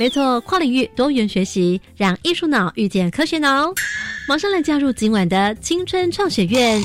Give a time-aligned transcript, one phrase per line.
[0.00, 3.70] 没错，跨领域多元学习，让艺术脑遇见科学脑。
[4.26, 6.82] 马上来加入今晚的青春创学院。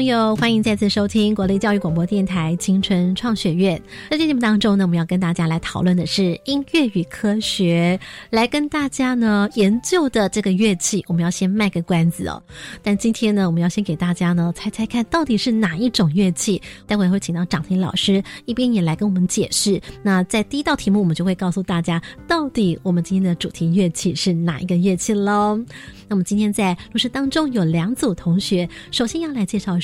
[0.00, 3.76] 朋友，欢迎再次收听国立教育广播电台青春创学院。
[4.10, 8.00] 在这节目当中呢，我们要跟大家来讨论的是音乐与科学，
[8.30, 12.42] 来跟大家呢研究的这个乐器，我们要先卖个关子哦。
[12.82, 16.62] 但今天呢，我们要先给大家呢猜猜看到底是哪一种乐器。
[16.86, 19.78] 待会会请到掌听老师一边也来跟我们解释。
[20.02, 25.62] 那在第一道题目，我们就会告诉大家到底我们今天的主题乐器是哪一个乐器喽。
[26.08, 29.78] 那么今天在录制当中有两组同学，首先要来介绍。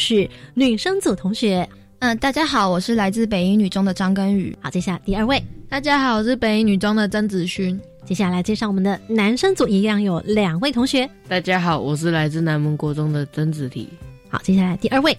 [0.54, 1.68] 女生组同学，
[2.00, 4.56] 嗯，大家好，我是来自北英女中的张根宇。
[4.60, 7.80] 好，接下来第二位，大家好，我是北英女中的曾子勋。
[8.04, 11.08] 接下来介绍我们的男生组，一样有两位同学。
[11.27, 13.88] 大家好，我是来自南门国中的曾子提。
[14.28, 15.16] 好，接下来第二位，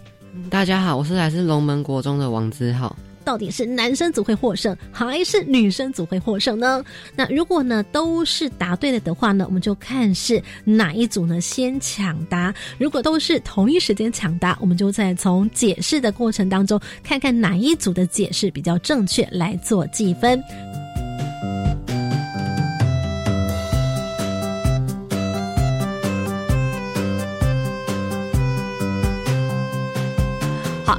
[0.49, 2.95] 大家好，我是来自龙门国中的王之浩。
[3.27, 6.81] 到底是男生组会获胜，还是女生组会获胜呢？
[7.13, 12.55] 那如果呢都是答对了的话呢，我们就看是哪一组呢先抢答。
[12.77, 20.41] 如果都是同一时间抢答，我们就再从解释的过程当中看看哪一组的解释比较正确来做计分。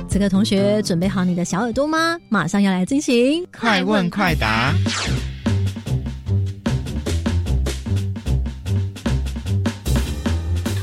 [0.08, 2.18] 好，这个同学准备好你的小耳朵吗？
[2.30, 4.74] 马上要来进行快问快答。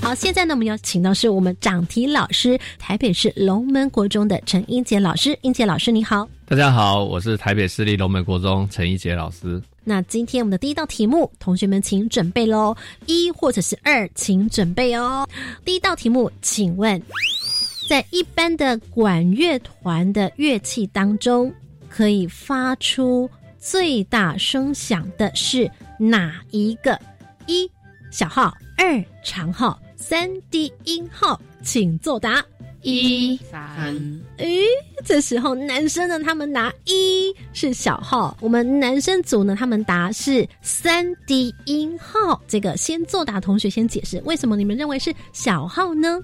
[0.02, 5.38] 好，现在呢，我们要请到是我们掌题老师，台北市龙门国中的陈英杰老师。
[5.42, 6.28] 英杰老师，你好。
[6.48, 9.60] 大家好，我是台北市立龙门国中陈英杰老师。
[9.84, 12.76] 那今天我们的第一道题目，同学们请准备喽，
[13.08, 15.28] 一或者是二，请准备哦。
[15.64, 17.02] 第一道题目，请问。
[17.88, 21.54] 在一般的管乐团的乐器当中，
[21.88, 23.30] 可以发出
[23.60, 25.70] 最大声响的是
[26.00, 27.00] 哪一个？
[27.46, 27.70] 一
[28.12, 32.44] 小号，二长号，三低音号，请作答。
[32.82, 33.96] 一三。
[34.38, 34.64] 诶，
[35.04, 42.42] 这时候男生呢，他们答一是小号；我们男生组呢，他们答是三低音号。
[42.48, 46.20] 这个先作答同学先解释，为什么你们认为是小号呢？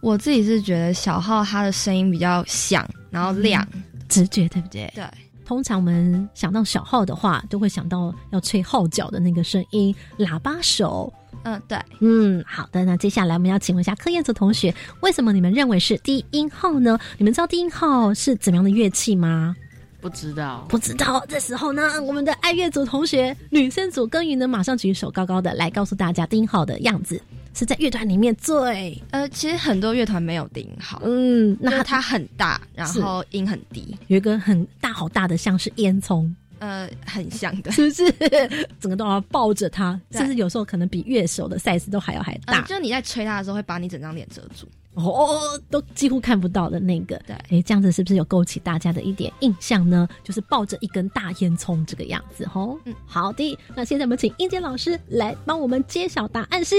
[0.00, 3.66] 我自己是觉得小号它的声音比较响，然后亮，
[4.08, 4.90] 直觉对不对？
[4.94, 5.04] 对。
[5.44, 11.12] 通常我们想到小号的话，都会想到要吹号角的那个声音，喇叭手。
[11.42, 11.78] 嗯，对。
[12.00, 12.84] 嗯，好的。
[12.84, 16.98] 那接下来我们要请问一下柯燕子同学，为什么你们认为是低音号呢？
[17.18, 19.56] 你们知道低音号是怎么样的乐器吗？
[20.00, 21.22] 不知道，不知道。
[21.28, 27.20] 这时候呢，我们的爱乐组同学，女生组耕耘呢，马上举手高高的来告诉大家低音号的样子。
[27.52, 38.12] 是在乐团里面最呃，其实很多乐团没有低音号，嗯，那它很大，然后音很低，有一个很大好大的像是烟囱，呃，很像的，是不是？
[38.80, 50.08] 整个都要抱着它，甚至有时候可能比乐手的 size 都还要还大，就你在吹它的时候会把你整张脸遮住，哦，都几乎看不到的那个，对，哎，这样子是不是有勾起大家的一点印象呢？
[50.22, 56.76] 就是抱着一根大烟囱这个样子，吼，嗯，好的，那现在我们请英杰老师来帮我们揭晓答案是。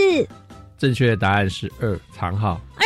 [0.82, 2.60] 正确的答案是二长号。
[2.76, 2.86] 二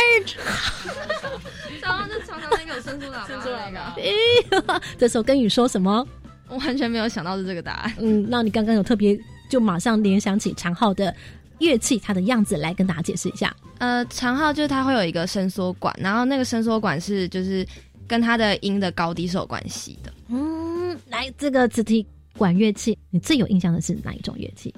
[1.80, 4.82] 长号就常常那个伸出喇叭那个。
[4.98, 6.06] 这时候跟你说什么？
[6.46, 7.94] 我完全没有想到是这个答案。
[7.98, 9.18] 嗯，那你刚刚有特别
[9.48, 11.14] 就马上联想起长号的
[11.58, 13.56] 乐器，它的样子来跟大家解释一下。
[13.78, 17.66] 呃，长号就是它会有一个伸缩管，然后那个伸缩管是就是
[18.06, 20.12] 跟它的音的高低是有关系的。
[20.28, 22.06] 嗯，来这个子体
[22.36, 24.74] 管乐器，你最有印象的是哪一种乐器？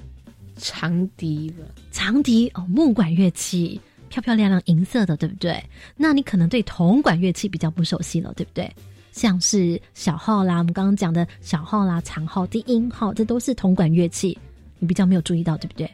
[0.58, 5.62] 长笛吧，长笛哦，木管乐器，漂漂亮亮银色的，对不对？
[5.96, 8.70] 那你可能对铜管乐器比较不熟悉了，对不对？
[9.12, 14.38] 像是小号啦，我们刚刚讲的小号啦、长号、低音号，这都是铜管乐器，
[14.78, 15.90] 你比较没有注意到，对不对？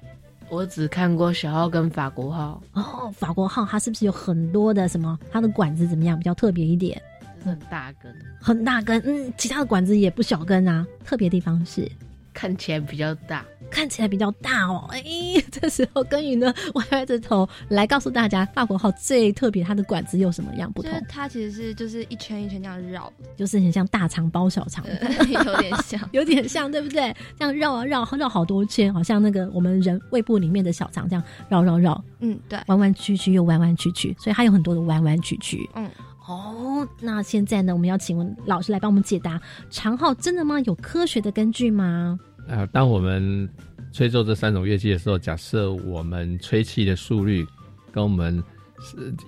[0.50, 5.18] 我只看过小号跟法国号哦，法国号它是不是有很多的什么？
[5.32, 6.18] 它的管子怎么样？
[6.18, 7.00] 比较特别一点，
[7.42, 10.86] 很大根，很大根，嗯，其他的管子也不小根啊。
[11.04, 11.90] 特别地方是。
[12.34, 14.86] 看起来比较大，看起来比较大哦。
[14.90, 15.02] 哎，
[15.50, 20.90] 这时候耕耘呢歪歪着头来告诉大家，法国号最特别，它的管子有什么样不同？
[21.08, 24.84] 它其实是就是一圈一圈这样绕，就是很像大肠包小肠，
[25.30, 27.14] 有点像， 有点像，对不对？
[27.38, 32.04] 这样绕啊绕，绕好多圈，好像那个我们人胃部里面的小肠这样绕绕绕。
[32.20, 35.70] 嗯，对，弯弯曲曲又弯弯曲曲，所以它有很多的弯弯曲曲。
[35.74, 35.88] 嗯。
[36.26, 37.72] 哦，那现在呢？
[37.74, 40.58] 我们要请问老师来帮我们解答：长号真的吗？
[40.60, 42.18] 有科学的根据吗？
[42.48, 43.48] 呃，当我们
[43.92, 47.46] 吹奏这三种乐器的时候，假设我们吹气的速率
[47.92, 48.42] 跟我们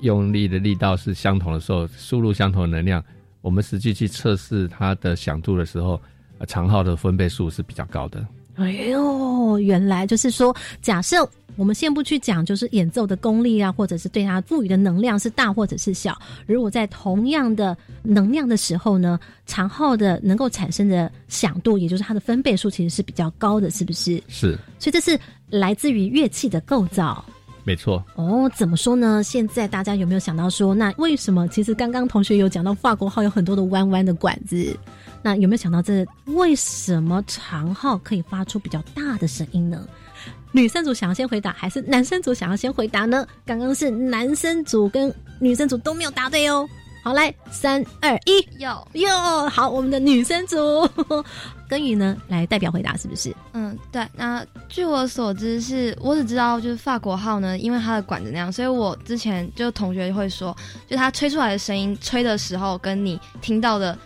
[0.01, 3.05] 用力的力道是相同的时候，输入相同的能量，
[3.43, 6.01] 我们实际去测试它的响度的时候，
[6.47, 8.27] 长号的分贝数是比较高的。
[8.57, 11.29] 哎呦，原来就是说，假设。
[11.59, 16.15] 我们先不去讲，就是演奏的功力啊，或者是对它赋予的能量是大或者是小。
[16.47, 24.23] 如果在同样的能量的时候呢，长号的能够产生的响度，也就是它的分贝数，其实是比较高的，是不是？
[24.29, 24.53] 是。
[24.79, 25.19] 所以这是
[25.49, 27.25] 来自于乐器的构造。
[27.65, 28.05] 没错。
[28.17, 29.23] 哦，怎么说呢？
[29.23, 31.49] 现在大家有没有想到说，那为什么？
[31.49, 34.79] 其实刚刚同学有讲到法国号有很多的弯弯的管子，
[35.23, 39.87] 那有没有想到这为什么长号可以发出比较大的声音呢？
[40.53, 43.27] 女生组想要先回答，还是男生组想要先回答呢？
[43.45, 46.67] 刚刚是男生组跟女生组都没有答对哦。
[47.03, 49.09] 好，来三二一，有有
[49.49, 50.57] 好，我们的女生组
[51.69, 53.33] 根宇呢来代表回答，是不是？
[53.53, 54.05] 嗯，对。
[54.17, 60.57] 那据我所知，是我只知道就是法国号呢，因为它的管子那样，所以我之前就同学会说，
[60.89, 63.97] 就它吹出来的声音，吹的时候跟你听到的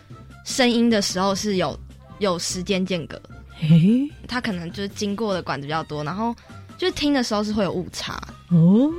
[0.43, 1.77] 声音的时候是有
[2.19, 3.21] 有时间间隔。
[3.61, 6.35] 诶，它可能就是经过的管子比较多，然后
[6.77, 8.91] 就是听的时候是会有误差哦。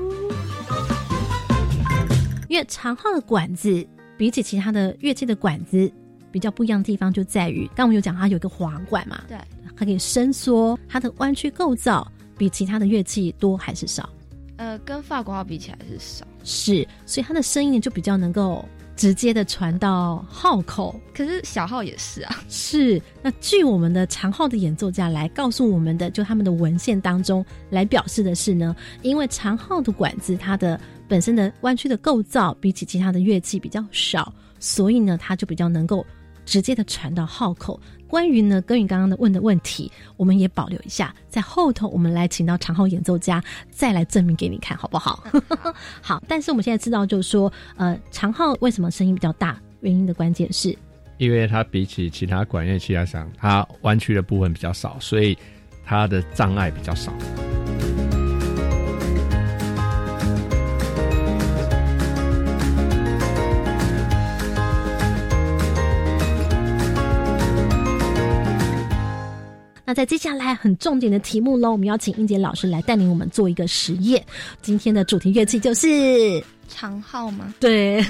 [2.48, 3.84] 因为长号的管子
[4.16, 5.90] 比起其他的乐器的管子
[6.30, 9.36] 比较不一样的地方就在于，刚我们有讲它有一个滑管嘛，对，
[9.76, 12.06] 它可以伸缩，它的弯曲构造
[12.38, 14.08] 比其他的乐器多还是少？
[14.58, 18.64] 呃，跟法国号比起来是少，是，所以它的声音就比较能够。
[18.96, 22.42] 直接的传到号口，可是小号也是啊。
[22.48, 36.04] 是，那据我们的长号的演奏家来告诉我们的，就他们的文献当中来表示的是呢，因为长号的管子它的本身的弯曲的构造比起其他的乐器比较少，所以呢，它就比较能够
[36.44, 37.80] 直接的传到号口。
[38.12, 45.24] 关于呢，根于刚刚的问的问题，我们也保留一下，在后头我们来请到长号演奏家再来证明给你看，好不好？
[46.02, 46.22] 好。
[46.28, 49.58] 但是我们现在知道，就是说，呃，长号为什么声音比较大？
[49.80, 50.76] 原因的关键是，
[51.16, 55.38] 因为它比起其他管乐器来讲，它弯曲的部分比较少，所以
[55.82, 57.10] 它的障碍比较少。
[69.92, 74.24] 那在接下来很重点的题目喽，我们邀请英杰老师来带领我们做一个实验。
[74.62, 77.52] 今天的主题乐器就是长号吗？
[77.60, 78.02] 对，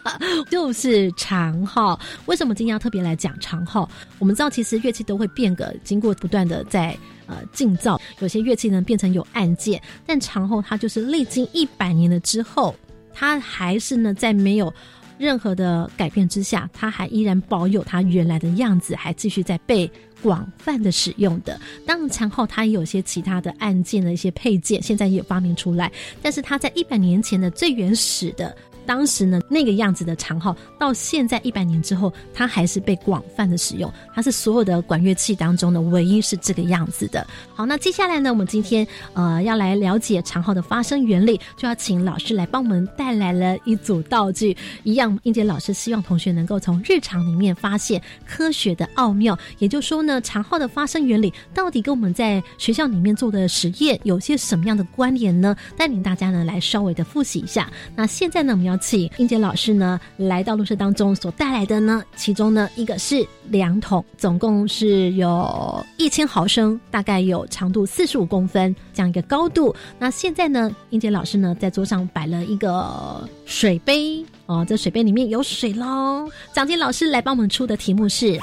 [0.50, 1.98] 就是长号。
[2.26, 3.88] 为什么今天要特别来讲长号？
[4.18, 6.94] 我们知道，其实乐器都会变革，经过不断的在
[7.26, 12.76] 呃进造，有些乐器呢变成有按键，但长号它就是历经一百年了之后，
[13.14, 14.70] 它还是呢在没有
[15.16, 19.90] 任何的改变之下，它还依然保有它原来的样子，还继续在被。
[20.22, 25.90] 广泛的使用的，当然前后它也有些其他的按键的一些配件，现在也有发明出来，
[26.22, 28.54] 但是它在一百年前的最原始的。
[28.90, 33.88] 当时呢，那个样子的长号，到现在一百年之后，它还是被广泛的使用。
[34.12, 37.24] 它是所有的管乐器当中呢，唯一是这个样子的。
[37.54, 44.56] 好，那接下来呢，我们今天呃要来了解长号的发声原理，就要请老师来帮我们带来了一组道具。
[44.82, 49.38] 一样，英杰老师希望同学能够从日常里面发现科学的奥妙。
[49.60, 55.54] 也就是说呢，长号的发声原理到底跟我们在学校里面做的实验有些什么样的关联呢？
[55.76, 57.70] 带领大家呢来稍微的复习一下。
[57.94, 58.79] 那现在呢，我们要。
[58.80, 69.74] 请英杰老师呢来到录室当中所带来的呢，其中呢一个是两桶，总共是有一千毫升，大概有长度四十五公分这样一个高度。
[69.98, 76.28] 那现在呢，英杰老师呢在桌上摆了一个水杯哦，这水杯里面有水喽。
[76.52, 78.38] 蒋金老师来帮我们出的题目是：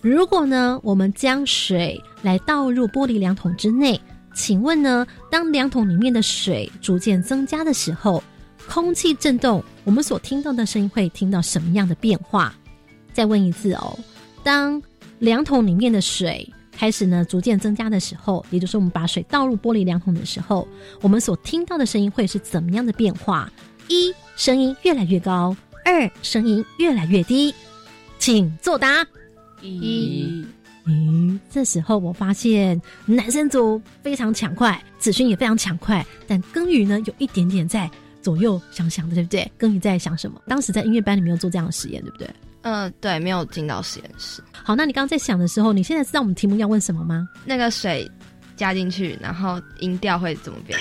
[0.00, 3.98] 如果呢我们将水来倒入玻璃两桶之内，
[4.34, 8.22] 请问呢，当两桶里面的水逐渐增加的时候？
[8.68, 12.54] 空气震动，我们所听到的声音会听到什么样的变化？
[13.12, 13.98] 再问一次哦，
[14.42, 14.82] 当
[15.18, 20.66] 量桶里面的水开始呢逐渐增加的时候，也就是我们把水倒入玻璃量桶的时候，
[21.00, 23.50] 我们所听到的声音会是怎么样的变化？
[23.88, 25.54] 一，声音越来越高；
[25.84, 27.54] 二，声音越来越低。
[28.18, 29.06] 请作答。
[29.60, 30.44] 一，
[30.86, 37.90] 嗯，这时候我发现男生组非常抢快，子勋也非常抢快，但耕耘呢有一点点在
[38.24, 39.52] 左右想想的，对不对？
[39.58, 40.40] 耕耘在想什么？
[40.48, 42.28] 当时在音乐班里没有做这样的实验，对不对？
[42.62, 44.42] 嗯，对，没有进到实验室。
[44.50, 47.28] 好，那你刚刚在想的时候，你现在知道我们题目要问什么吗？
[47.44, 48.10] 那个水
[48.56, 50.78] 加进去，然后音调会怎么变？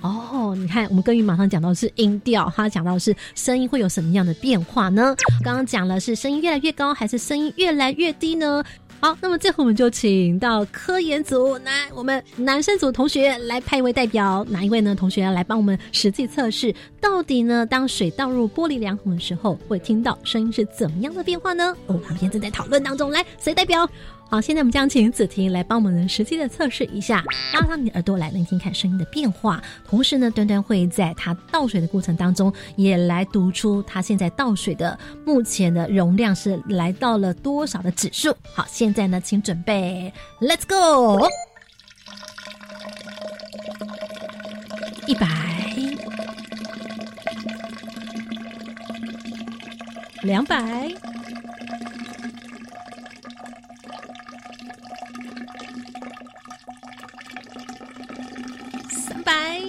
[0.00, 5.16] 哦，你看，我们根耘马上讲到的是音调，他讲到的是声音会有什么样的变化呢？
[5.42, 8.62] 刚刚讲了是声音越来越高，还是声音越来越低呢？
[9.04, 14.94] 好，那么最后我们就请到科研组，来我们男生组同学来派一位代表，哪一位呢？
[14.94, 21.76] 同学来帮我们实际测试，到底呢，当水倒入玻璃量孔的时候，会听到声音是怎么样的变化呢？
[21.86, 23.86] 我，们现在正在讨论当中，来，谁代表？
[24.34, 27.22] 好，现在我们将请子婷来帮我们实际的测试一下，
[27.52, 29.62] 拉上你的耳朵来聆听看声音的变化。
[29.86, 38.36] 同时呢，端端会在他倒水的过程当中，也来读出他现在倒水的目前的容量是来到了多少的指数。
[38.52, 41.28] 好，现在呢，请准备，Let's go，
[45.06, 45.28] 一百，
[50.22, 50.92] 两百。
[59.06, 59.60] 三百，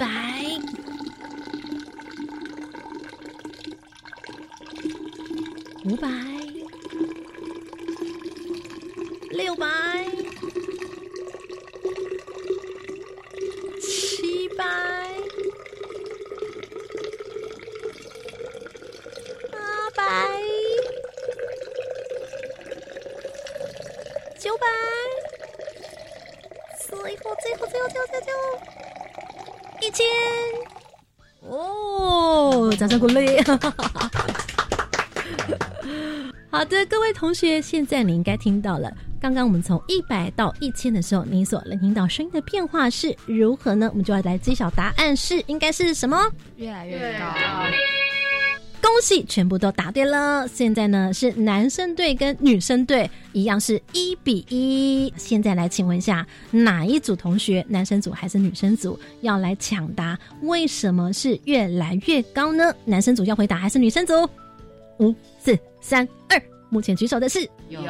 [0.00, 0.08] 四百，
[5.84, 6.08] 五百，
[9.28, 10.06] 六百，
[13.82, 14.64] 七百，
[19.52, 20.30] 八百。
[24.38, 24.66] 九百，
[26.88, 26.88] 最
[27.18, 28.40] 后最后最后最后最后
[29.82, 30.06] 一千，
[31.40, 33.36] 哦，掌声鼓励！
[36.50, 43.86] 好的，各位同学，现在你应该听到了，刚刚我们从一百到一千的时候，你所能听到声音的变化是如何呢？
[43.90, 46.18] 我们就要来揭晓答案是应该是什么？
[46.56, 47.26] 越来越高。
[49.00, 50.46] 恭喜，全部都答对了。
[50.46, 55.10] 现在呢是男生队跟女生队一样是一比一。
[55.16, 60.18] 现在来请问一下，哪一组同学，男生组还是女生组要来抢答？
[60.42, 62.74] 为什么是越来越高呢？
[62.84, 64.12] 男生组要回答还是女生组？
[64.98, 66.38] 五、四、三、二，
[66.68, 67.80] 目前举手的是有。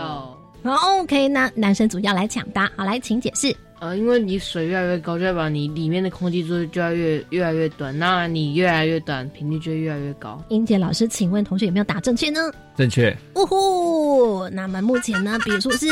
[0.63, 2.71] 好，OK，那男生组要来抢答。
[2.77, 3.53] 好，来，请解释。
[3.81, 10.39] 呃，因为你水越来越高，就代表你里面的空气柱就要越越来越短，那你越来越短，频率就越来越高。
[10.51, 12.41] 英杰老师，请问同学有没有答正确呢？
[12.77, 13.17] 正确。
[13.37, 15.87] 呜呼，那么目前呢，比数是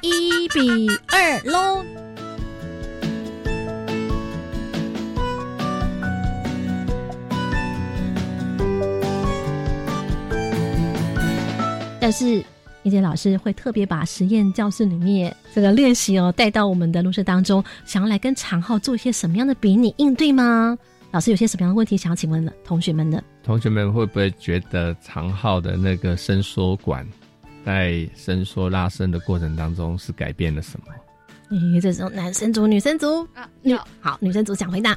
[0.00, 1.84] 一比二喽。
[12.00, 12.42] 但是。
[12.84, 20.78] 一杰老师会特别把实验教室里面这个练习哦带到我们的录室当中，想要来跟长浩做一些什么样的比拟应对吗？
[21.10, 23.22] 老师有些什么样的问题想要请问了同学们呢？
[23.42, 27.06] 同学们会不会觉得长浩的那个伸缩管
[27.64, 30.86] 在伸缩拉伸的过程当中是改变了什么？
[31.50, 34.96] 咦，这种男生组、女生组啊，女好，女生组想回答。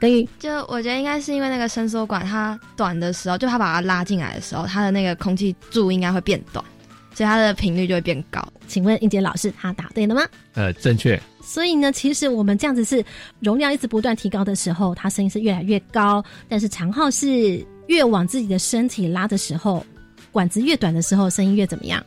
[0.00, 6.64] 等于就我觉得应该是因为那个伸缩管它短的时候，就它把它拉进来的时候，它的那个空气柱应该会变短。
[7.14, 8.46] 所以它的频率就会变高。
[8.66, 10.22] 请问应杰老师，他答对了吗？
[10.54, 11.20] 呃，正确。
[11.42, 13.04] 所以呢，其实我们这样子是
[13.40, 19.84] 容量一直不断提高的时候，它声音是越来越高；但是长号是越往自己的身体拉的时候，
[20.30, 22.02] 管子越短的时候，声音越怎么样？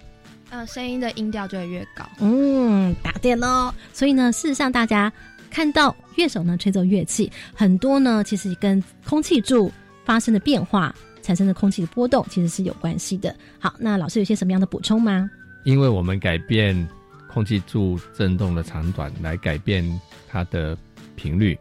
[0.50, 2.05] 呃，声音的音调就会越高。
[2.19, 3.74] 嗯，答对喽。
[3.93, 5.12] 所以呢，事实上大家
[5.51, 9.69] 看到乐手呢吹奏乐器，很多呢其实跟空气柱
[10.05, 10.95] 发生的变化。
[11.25, 13.36] 产生的空气的波动其实是有关系的。
[13.58, 15.27] 好，那老师有些什么样的补充吗？
[15.63, 16.88] 因为我们改变
[17.27, 19.84] 空气柱振动的长短来改变
[20.29, 20.77] 它的
[21.15, 21.58] 频率，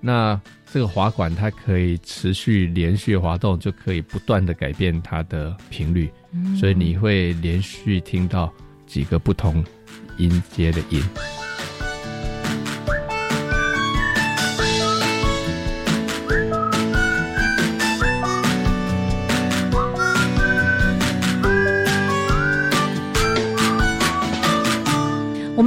[0.00, 0.40] 那
[0.72, 6.08] 这个滑管它可以持续连续滑动，就可以不断的改变它的频率，
[6.56, 8.52] 所以你会连续听到
[8.86, 9.64] 几个不同
[10.16, 11.02] 音阶的音。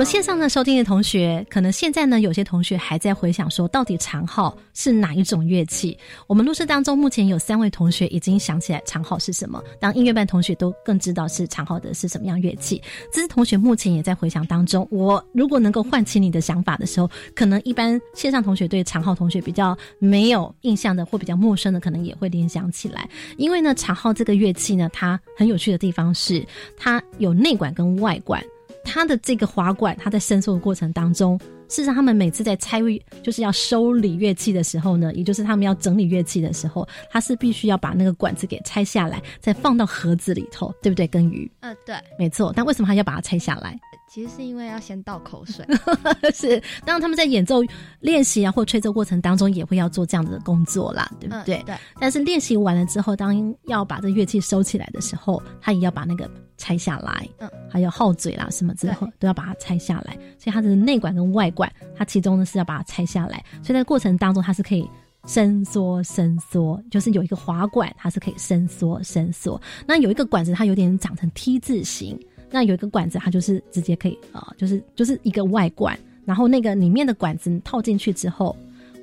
[0.06, 5.98] 线上呢收听的同学，可能现在呢有些同学还在回想说，到底长号是哪一种乐器？
[6.28, 12.82] 我们录制当中目前有三位同学已经想起来长号是什么，当音乐班同学都更知道是长号的是什么样乐器。
[13.12, 14.88] 这是同学目前也在回想当中。
[14.92, 23.10] 我如果能够唤起你的想法的时候，可能一般线上同学对长号同学比较没有印象的或比较陌生的，可能也会联想起来。
[23.38, 26.46] 因为呢，长号这个乐器呢，它很有趣的地方是
[26.78, 28.42] 它有内管跟外管。
[28.86, 32.80] 它的这个滑管，它在伸缩的过程当中，事实上他们每次在拆
[33.24, 41.08] 就是要收理乐器的时候呢，也就是他们要整理乐器的时候，他是必须要把那个管子给拆下来，再放到盒子里头，对不对？
[41.08, 42.52] 跟鱼，嗯，对，没错。
[42.56, 43.80] 但为什么还要把它拆下来？
[44.08, 45.66] 其实是因为要先倒口水。
[46.34, 47.62] 是，当他们在演奏
[48.00, 51.62] 练习啊或吹奏过程当中，也会要做这样子的工作啦，对不对？
[51.66, 51.76] 对。
[52.00, 57.28] 但是练习完了之后，当要把这乐器收起来的时候，他也要把那个拆下来。
[57.40, 57.50] 嗯。
[57.70, 60.14] 还有号嘴啦什么之后，都要把它拆下来。
[60.40, 63.44] 所以它的内管跟外管，它其中呢是要把它拆下来。
[63.64, 64.88] 所以在过程当中，它是可以
[65.26, 69.60] 伸缩伸缩，就是有一个滑管，它是可以伸缩伸缩。
[69.88, 72.20] 那有一个管子，它有点长成 T 字形。
[72.52, 78.56] 那有一个管子，它就是直接可以呃，就是就是一个外管，然后那个里面的管子套进去之后，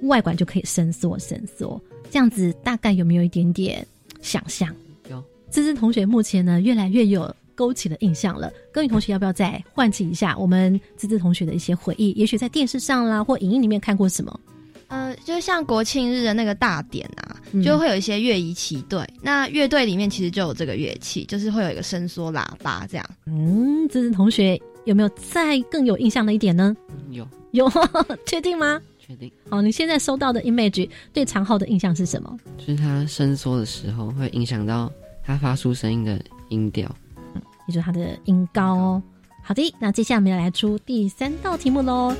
[0.02, 1.78] 外管就可以伸缩伸缩，
[2.08, 3.86] 这样子大概有没有一点点
[4.22, 4.74] 想象？
[5.10, 8.52] 有，芝芝同学目前呢越来越有勾起的印象了。
[8.72, 12.10] 各位同学要不要再唤起一下我们芝芝同学的一些回忆？
[12.12, 14.40] 也许在电视上啦或影音里面看过什么？
[14.88, 19.00] 呃，就像国庆日的那个大典啊，就会有一些乐仪齐队。
[19.22, 23.06] 那乐队里面其实就有这个乐器，就是会有一个伸缩喇叭这样。
[23.26, 26.76] 嗯，芝芝同学有没有再更有印象的一点呢？
[27.10, 27.70] 有有，
[28.26, 28.82] 确定吗？
[28.98, 29.32] 确定。
[29.48, 32.38] 好，你现在收到的 image 对长号的印象是什么？
[32.58, 34.92] 就是它伸缩的时候会影响到
[35.24, 36.94] 它发出声音的音调，
[37.66, 39.02] 也就是它的音高哦。
[39.42, 42.14] 好的，那接下来我们要来出第三道题目喽。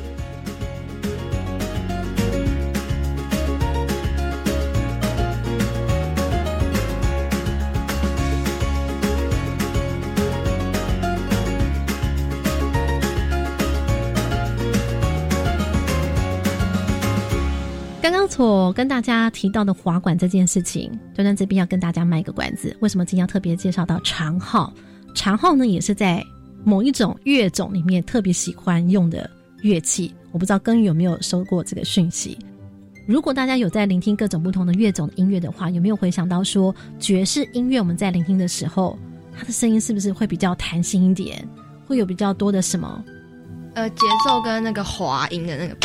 [18.00, 22.76] 刚刚所跟大家提到的滑管这件事情，端端这边要跟大家卖个关子。
[22.80, 24.72] 为什么今天要特别介绍到长号？
[25.14, 26.24] 长号呢，也是在
[26.64, 29.28] 某一种乐种里面特别喜欢用的
[29.62, 30.12] 乐器。
[30.30, 32.38] 我不知道根有没有收过这个讯息。
[33.06, 38.96] 如果大家有在聆听各种不同的乐种的音乐的话，有没有回想到说爵士音乐我们在聆听的时候，
[39.36, 41.46] 它的声音是不是会比较弹性一点？
[41.86, 43.04] 会有比较多的什么？
[43.74, 45.76] 呃，节奏跟那个滑音的那个。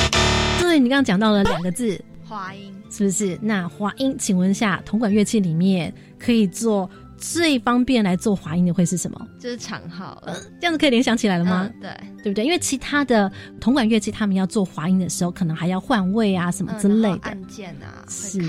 [0.60, 3.38] 对你刚刚讲到了两个字，滑音是不是？
[3.42, 9.28] 那滑音，请问一下，铜管乐器里面可以做最方便来做滑音的会是什么？
[9.40, 10.22] 就是长号，
[10.60, 11.70] 这样子可以联想起来了吗？
[11.82, 11.90] 对，
[12.24, 12.46] 对不对？
[12.46, 18.40] 因为其他的铜管乐器，他们要做滑音的时候，可能还要换位啊，什么之类的按键啊，是，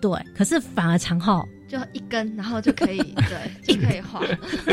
[0.00, 0.12] 对。
[0.36, 1.44] 可是反而长号。
[1.72, 2.98] 就一根，然后就可以
[3.64, 4.20] 对，就可以滑，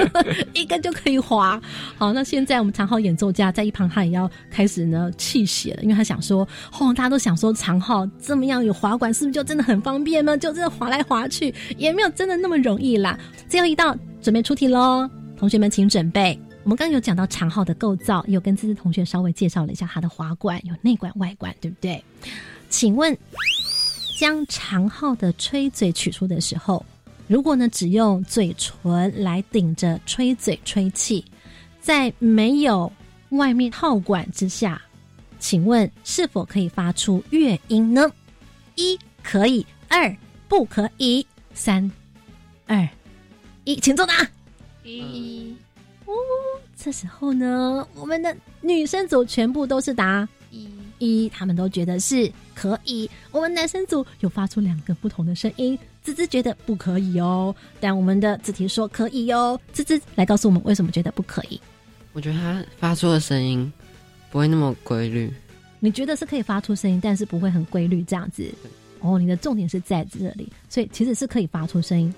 [0.54, 1.58] 一根就可以滑。
[1.98, 6.46] 好，那现在我们长号演奏家在一旁，他也要开始呢气血了，因为他想说，
[6.78, 10.38] 哦，大家都想说长号这么样有滑管，是不是就真的很方便呢？
[10.38, 13.18] 就真的滑来滑去，也没有真的那么容易啦。
[13.48, 16.38] 最后一道准备出题喽，同学们请准备。
[16.66, 22.04] 我们刚刚有讲到长号的构造，有跟芝芝同学稍微介绍了一下它的滑管，有内管、外管，对不对？
[22.68, 23.18] 请问。
[24.20, 26.86] 将长号的吹嘴取出的时候，
[27.26, 31.24] 如果呢只用嘴唇来顶着吹嘴吹气，
[31.80, 32.92] 在没有
[33.30, 34.82] 外面套管之下，
[35.40, 38.12] 请问是否可以发出乐音呢？
[38.76, 40.14] 一可以，二
[40.50, 41.90] 不可以，三
[42.68, 42.86] 二
[43.64, 44.16] 一，请作答。
[44.84, 45.56] 一
[46.04, 46.14] 哦，
[46.76, 50.28] 这时候呢，我们的女生组全部都是答
[51.00, 51.28] 一。
[51.30, 53.10] 他们都觉得是可以。
[53.32, 57.56] 我们男生组有发出两个不同的声音，滋滋觉得不可以哦。
[57.80, 61.60] 但我们的子题说可以哦，滋滋来告诉我们为什么觉得不可以。
[62.14, 63.72] 我觉得他发出的声音
[64.32, 65.32] 不会那么规律。
[65.80, 68.52] 你觉得是可以发出声音，但是不会很规律这样子。
[69.00, 72.14] 哦，你的重点是在这里，所以其实是可以发出声音。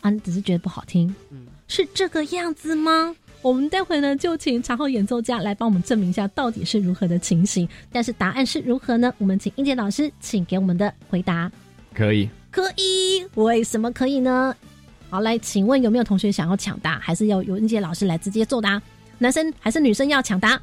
[0.00, 1.14] 啊，你只是觉得不好听。
[1.30, 3.14] 嗯，是这个样子吗？
[3.40, 7.68] 我们待会呢，就请长号演奏家来帮我们证明一下到底是如何的情形。
[7.92, 9.14] 但是答案是如何呢？
[9.16, 11.50] 我们请英杰老师，请给我们的回答。
[11.94, 14.54] 可以，可以，为什么可以呢？
[15.08, 18.82] 好，来，请问有没有同学想要抢答，还是要由英杰老师来直接作答？
[19.18, 20.60] 男生还是女生要抢答？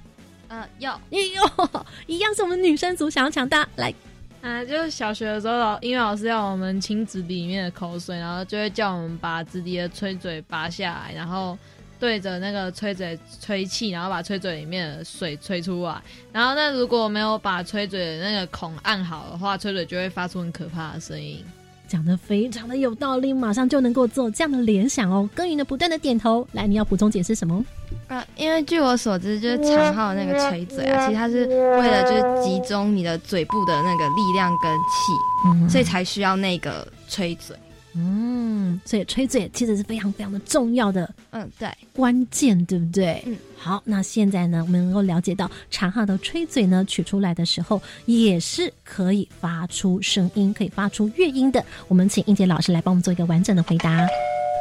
[0.49, 3.67] 呃，要，哟，一样是我们女生组想要抢答。
[3.77, 3.93] 来，
[4.41, 11.57] 啊，就是小学的时候，老音乐老师要我们清纸笔里面的口水，然后就会叫我们把纸底的吹嘴拔下来，然后。
[11.99, 16.01] 对着那个吹嘴吹气，然后把吹嘴里面的水吹出来。
[16.31, 21.43] 然后那如果没有把吹嘴的那个孔按好的话，吹嘴就会发出很可怕的声音。
[21.88, 25.29] 讲的非常的有道理，马上就能够做这样的联想哦。
[25.36, 27.63] 耕耘的不断的点头，来，你要补充解释什么？
[28.08, 37.55] 啊，因为据我所知，就是长号那个吹嘴啊，其实它是为了就是集中你的嘴部的那个力量跟气，所以才需要那个吹嘴。
[37.97, 43.23] 嗯，所以吹嘴其实是非常非常的重要的，嗯，对，关键对不对？
[43.25, 51.63] 嗯，好，那现在呢，我们能够了解到长号的吹嘴呢，取出来的时候也是可以发出声音，可以发出乐音的。
[51.88, 54.05] 我们请英杰老师来帮我们做一个完整的回答。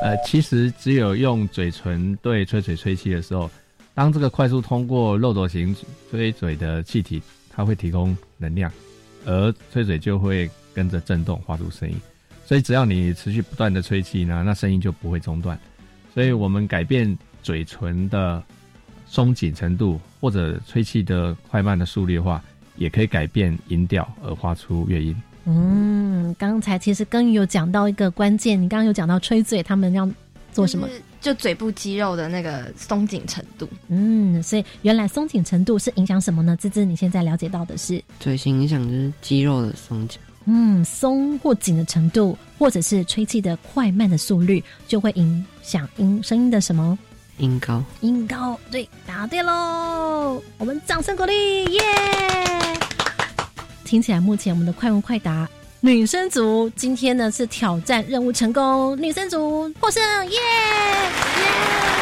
[0.02, 3.50] 呃，其实只有用嘴唇对吹嘴吹气的时候，
[3.94, 5.74] 当这个快速通过漏斗型
[6.08, 7.20] 吹嘴的气体，
[7.50, 8.70] 它会提供能量，
[9.24, 11.96] 而吹嘴就会跟着震动发出声音。
[12.44, 15.58] 所以只要你持续不断的吹气呢，那声音就不会中断。
[16.12, 18.42] 所以我们改变嘴唇的
[19.06, 22.42] 松紧程度，或者吹气的快慢的速率的话，
[22.76, 25.16] 也可以改变音调而发出乐音。
[25.46, 30.08] 嗯，刚才其实根宇有讲到一个关键，你刚刚有讲到吹嘴，他们要
[30.52, 30.88] 做什么？
[31.20, 33.68] 就嘴部肌肉的那个松紧程度。
[33.88, 36.56] 嗯，所以原来松紧程度是影响什么呢？
[36.56, 40.18] 芝芝，你现在了解到的是嘴型影响就是肌肉的松紧。
[40.46, 46.98] 嗯，松或紧的程度，或者是吹气的快慢的速率，就会影响音声音的什么
[47.38, 47.82] 音高？
[48.00, 50.42] 音高，对，答对喽！
[50.58, 51.80] 我们掌声鼓励，耶！
[53.84, 55.48] 听起来目前我们的快问快答
[55.80, 61.93] 女生组今天呢是挑战任务成功，女生组获胜，耶耶！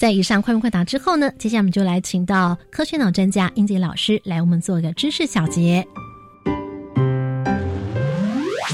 [0.00, 5.86] 在以上快问快答之后呢，接下来我们就来请到科学脑专家英杰老师来我们做一个知识小结。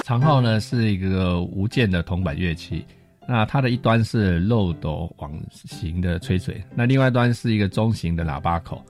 [0.04, 2.84] 长号呢是一个无键的铜管乐器，
[3.26, 8.80] 那它的一端是漏斗网形的吹嘴，那另外一端是一个中型的喇叭口。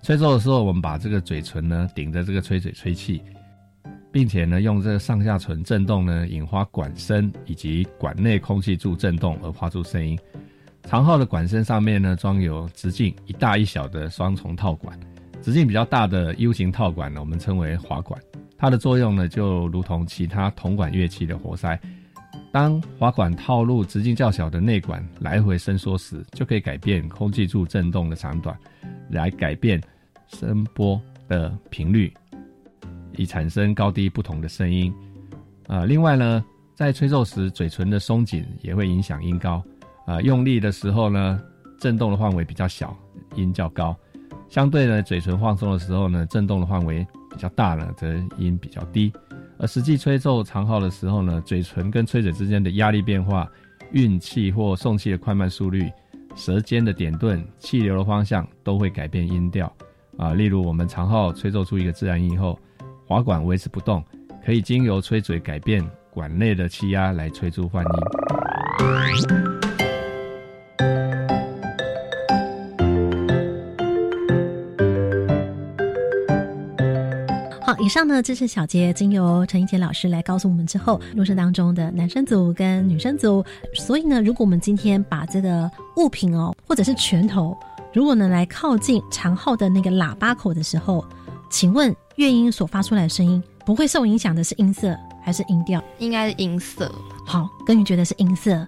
[0.00, 3.20] 吹奏的时候，我们把这个嘴唇呢顶着这个吹嘴吹气，
[4.12, 10.16] 并且呢用这个上下唇震动呢引发管身以及管内空气柱震动而发出声音。
[10.84, 14.98] 长号的管身上面呢装有直径一大一小的双重套管，
[15.40, 18.20] 直径比较大的 U 型套管呢，我们称为滑管。
[18.58, 21.80] 它的作用呢就如同其他铜管乐器的活塞，
[22.52, 28.58] 当滑管套入直径较小的内管来回伸缩时，就可以改变空气柱振动的长短，
[29.08, 29.80] 来改变
[30.26, 32.12] 声波的频率，
[33.16, 34.92] 以产生高低不同的声音。
[35.68, 39.62] 啊，另外呢，在吹奏时，嘴唇的松紧也会影响音高。
[40.06, 41.40] 啊，用力的时候呢，
[41.78, 42.96] 震动的范围比较小，
[43.36, 43.94] 音较高；
[44.48, 49.12] 相对呢，嘴唇放松的时候呢，震动的范围比较大呢，则音比较低。
[49.58, 53.46] 而实际吹奏长号的时候呢，嘴唇跟吹嘴之间的压力变化、
[53.92, 55.90] 运气或送气的快慢速率、
[56.34, 59.70] 舌尖的点顿、气流的方向都会改变音调。
[60.16, 62.58] 啊，例如我们长号吹奏出一个自然音后，
[63.06, 64.04] 滑管维持不动，
[64.44, 69.59] 可以经由吹嘴改变管内的气压来吹出换音。
[77.90, 87.54] 上呢，这是小杰经由陈一杰老师来告诉我们之后，录声当中的男生组跟女生组，所以呢，如果我们今天把这个物品哦，或者是拳头，
[87.92, 91.04] 如果呢来靠近长号的那个喇叭口的时候，
[91.50, 95.82] 请问乐音所发出来的声音不会受影响的是音色还是音调？
[95.98, 96.90] 应该是音色。
[97.26, 98.66] 好，根宇觉得是音色，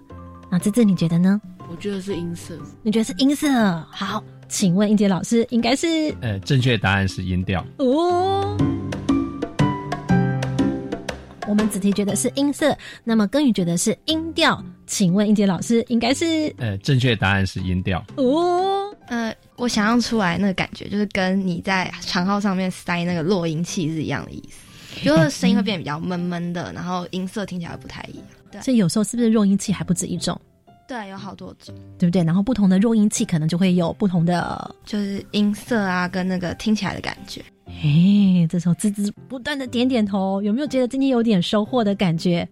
[0.51, 1.39] 那芝芝你觉得呢？
[1.71, 2.59] 我觉得是音色。
[2.81, 3.49] 你觉得是音色？
[3.89, 6.13] 好，请问英杰老师应该是？
[6.19, 7.65] 呃，正确答案是音调。
[7.77, 8.55] 哦。
[11.53, 14.59] 我们子题觉得是音色，那么根宇觉得是音调。
[14.87, 16.51] 请问英杰老师应该是？
[16.57, 18.03] 呃，正确答案是音调。
[18.15, 28.25] 哦，呃，我想象出来那个感觉，就是跟你在长号上面塞那个落音器是一样的意思，就是声音会变得比较闷闷的，然后音色听起来不太一样。
[28.49, 30.35] 对，所以有时候是不是弱音器还不止一种？
[30.87, 32.23] 对，有好多种，对不对？
[32.23, 37.43] 然后不同的弱音器可能就会有不同的，就是音色啊，跟那个听起来的感觉。
[37.65, 42.47] 嘿，这时候滋滋不断的点点头，有没有觉得今天有点收获的感觉？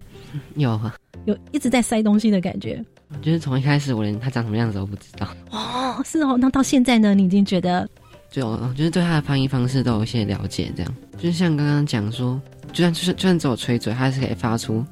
[0.55, 0.95] 有啊，
[1.25, 2.83] 有一直在塞东西的感觉。
[3.21, 5.27] 就是从一开始我连他长什么样子都不知道。
[5.51, 7.87] 哦，是哦，那到现在呢，你已经觉得，
[8.29, 10.95] 就就是对他的发音方式都有一些了解，这样。
[11.17, 14.83] 就是像刚刚讲说，就算就算就算只有吹嘴，他还是可以发出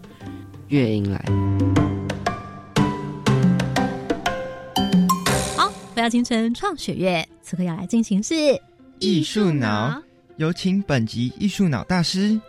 [0.67, 1.23] 乐音来。
[5.55, 8.36] 好，回到京城创学院，此刻要来进行是
[8.99, 9.99] 艺术脑，
[10.39, 12.39] 有请本集艺术脑大师。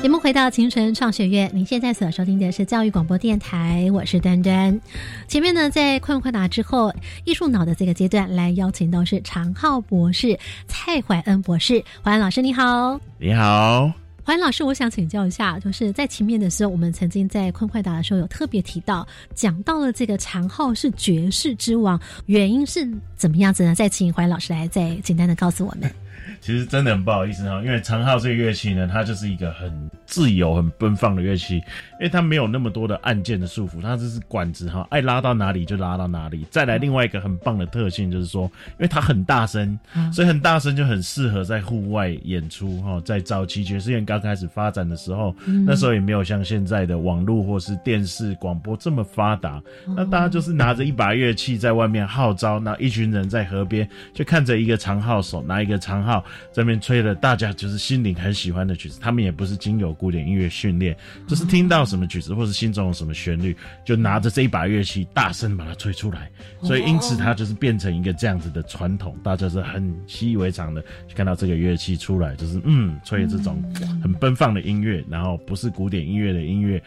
[0.00, 4.80] 节目回到清晨创学院，您现在所收听的是教育广播电台，我是端端。
[5.26, 6.94] 前面呢，在快问快答之后，
[7.24, 13.90] 艺术脑的这个阶段，来邀请到是常浩博士蔡怀恩博士，怀恩老师你好，你好。
[14.28, 22.86] 怀老师，我想请教一下，就是在前面的时候，我们曾经在快快答的时候有特别提到，讲到了这个长号是绝世之王，原因是
[23.16, 23.74] 怎么样子呢？
[23.74, 25.90] 再请怀老师来再简单的告诉我们。
[26.40, 36.46] 其实真的很不好意思哈，因为长号这个乐器呢，它就是一个很自由、很奔放的乐器，因为它没有那么多的按键的束缚，它就是管子哈，爱拉到哪里就拉到哪里。
[36.50, 39.78] 再来另外一个很棒的特性就是说，因为它很大声，
[40.12, 43.00] 所以很大声就很适合在户外演出哈。
[43.04, 45.34] 在早期爵士乐刚开始发展的时候，
[45.66, 49.60] 那时候也没有像现在的网络或是电视广播这么发达，
[49.96, 56.24] 那大家就是拿着一把乐器在外面号召，那一群人在河边就看着一个长号手拿一个长号。
[56.52, 58.98] 这边吹了，大家就是心灵很喜欢的曲子。
[59.00, 66.30] 他们也不是经由古典音乐训练，就是听到什么曲子，或是心中有什么旋律，就拿着这一把乐器大声把它吹出来。
[66.62, 73.62] 所以因此它就是变成一个这样子的传统，大家是很习以为常的，看到这个乐器出来，就是嗯，吹这种
[74.02, 76.82] 很奔放的音乐，然后不是古典音乐的音乐，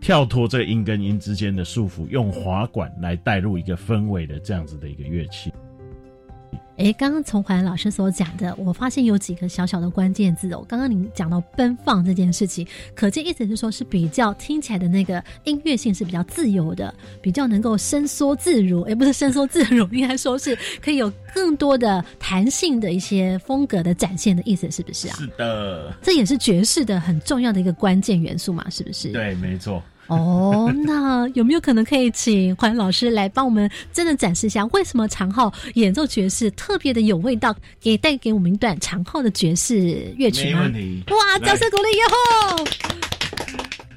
[0.00, 5.52] 跳脱这个音跟音之间的束缚，用滑管来带入一个氛围的这样子的一个乐器。
[6.76, 10.64] 哎，刚刚从怀老师所讲的，我发现有几个小小的关键字哦。
[10.68, 25.16] 刚刚您讲到奔放这件事情，可见意思是说，是比较听起来的那个音乐性是比较自由的，比较能够伸缩自如，而不是伸缩自如，应该说是可以有更多的弹性的一些风格的展现的意思，是不是啊？
[25.16, 29.12] 是的，这也是爵士的很重要的一个关键元素嘛，是不是？
[29.12, 29.80] 对，没错。
[30.06, 40.60] 哦，那有没有可能可以请怀老师来帮我们真的展示一下，为什么长号演奏爵士特别的有味道，给带给我们一段长号的爵士乐曲吗？
[40.60, 41.04] 没问题。
[41.08, 42.64] 哇，掌声鼓励哟！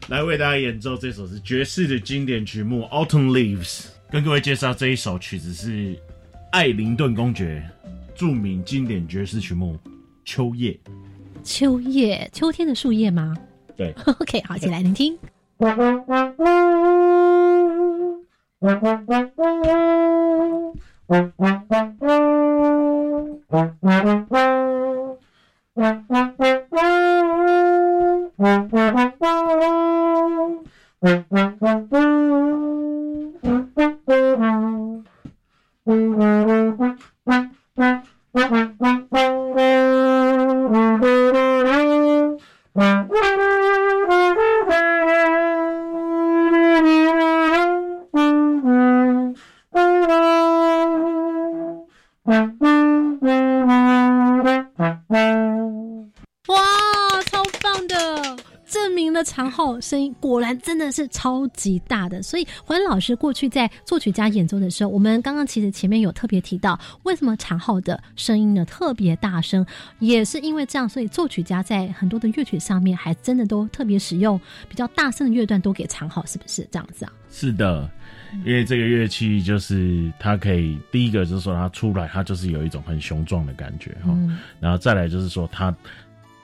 [0.07, 3.65] 来为大家演奏这首是爵士的经典曲目《Autumn Leaves》，
[4.09, 5.99] 跟各位介绍这一首曲子是
[6.51, 7.61] 艾灵顿公爵
[8.15, 9.77] 著名经典爵士曲目
[10.23, 10.71] 《秋叶》。
[11.43, 13.35] 秋叶，秋天的树叶吗？
[13.75, 13.93] 对。
[14.19, 15.17] OK，好，一起来聆听。
[15.59, 15.97] Thank
[31.59, 31.86] 声
[60.57, 69.65] 真的是超级大的，所以黄老师过去在作曲家演奏的时候，我们刚刚其实前面有特别提到，为什么长号的声音呢特别大声，
[69.99, 77.11] 也是因为这样，所以作曲家在很多的乐曲上面还真的都特别使用比较大声的乐段都给长号，是不是这样子啊？
[77.29, 77.89] 是的，
[78.45, 84.17] 因为这个乐器就是它可以第一个就是说它出来它就是有一种很雄壮的感觉哈，
[84.59, 85.75] 然后再来就是说它。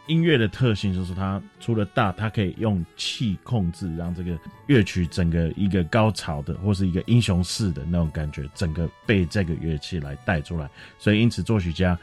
[0.08, 4.38] 音乐的特性就是它除了大，它可以用气控制，让这个
[4.68, 10.70] 乐曲整个一个高潮的或是一个英雄式的那种感觉，整个被这个乐器来带出来。
[11.00, 11.98] 所以因此作曲家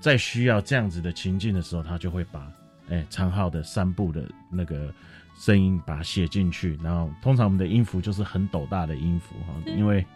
[0.00, 2.50] 在需要这样子的情境的时候，他就会把
[2.88, 4.92] 哎长号的三部的那个。
[5.36, 10.06] 声音把它写进去，然后通常我们的音符就是很斗大的音符哈，因为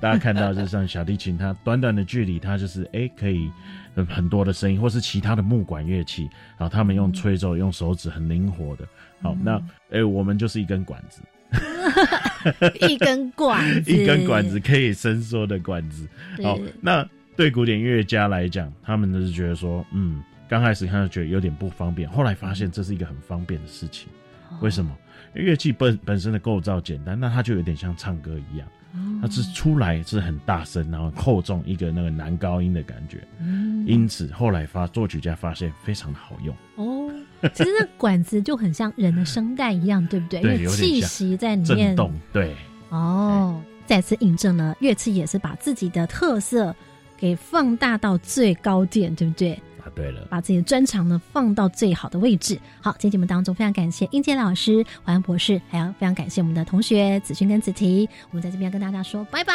[0.00, 3.48] 大家看到就像小提琴，它短短的距离，它就是哎可以
[4.04, 6.28] 很多的声音，或是其他的木管乐器，
[6.58, 8.86] 然后他们用吹奏用手指很灵活的。
[9.22, 11.22] 好，那哎我们就是一根管子，
[12.88, 16.06] 一根管子， 一根管子可以伸缩的管子。
[16.42, 24.08] 好，那对古典音乐家来讲，他们就是觉得说，嗯，刚开始看到觉得有点不方便，后来发现这是一个很方便的事情。
[24.60, 24.96] 为什么？
[25.34, 28.66] 乐器本本身的构造简单，那它就有点像唱歌一样，
[29.20, 33.26] 它是出来是很大声，然后厚重一个那个男高音的感觉。
[33.40, 37.08] 嗯因此后来发作曲家发现非常的好用哦。
[37.54, 40.40] 其实那管子就很像人的声带一样，对不对？
[40.40, 42.12] 对，有气息在里面震动。
[42.32, 42.54] 对。
[42.88, 46.74] 哦，再次印证了乐器也是把自己的特色
[47.16, 49.60] 给放大到最高点，对不对？
[49.96, 52.60] 啊，对了，把自己的专长呢放到最好的位置。
[52.80, 59.54] 好，今天节目当中非常感谢英杰老师、华安博士，还有非常感谢我们的同学子勋跟子提，我们在这边要跟大家说拜拜，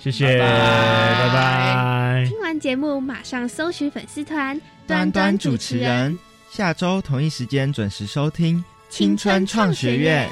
[0.00, 2.26] 谢谢，拜拜。
[2.28, 6.18] 听完节目马上搜寻粉丝团端端主持人，
[6.50, 10.28] 下周同一时间准时收听青春创学院。